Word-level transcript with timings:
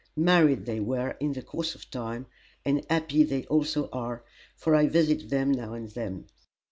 Married 0.17 0.65
they 0.65 0.79
were, 0.79 1.11
in 1.19 1.33
the 1.33 1.43
course 1.43 1.75
of 1.75 1.91
time, 1.91 2.25
and 2.65 2.83
happy 2.89 3.21
they 3.23 3.45
also 3.45 3.87
are, 3.93 4.23
for 4.55 4.73
I 4.73 4.87
visit 4.87 5.29
them 5.29 5.51
now 5.51 5.75
and 5.75 5.89
then. 5.89 6.25